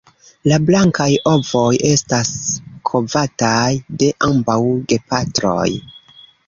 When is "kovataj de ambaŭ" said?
2.93-4.59